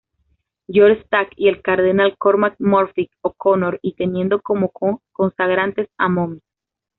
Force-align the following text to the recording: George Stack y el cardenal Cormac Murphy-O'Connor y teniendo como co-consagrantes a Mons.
George 0.67 1.03
Stack 1.03 1.33
y 1.35 1.47
el 1.47 1.61
cardenal 1.61 2.17
Cormac 2.17 2.55
Murphy-O'Connor 2.57 3.77
y 3.83 3.93
teniendo 3.93 4.41
como 4.41 4.69
co-consagrantes 4.69 5.89
a 5.95 6.09
Mons. 6.09 6.41